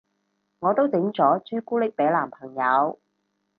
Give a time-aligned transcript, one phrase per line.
[0.61, 2.97] 我都整咗朱古力俾男朋友